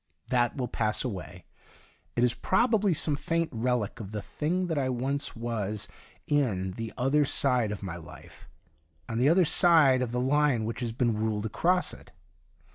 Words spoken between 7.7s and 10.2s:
of my life on the other side of the